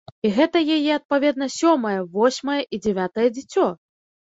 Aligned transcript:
І 0.27 0.29
гэта 0.37 0.61
яе, 0.75 0.77
адпаведна, 0.99 1.49
сёмае, 1.59 1.93
восьмае 2.17 2.59
і 2.73 2.83
дзявятае 2.89 3.29
дзіцё! 3.39 3.71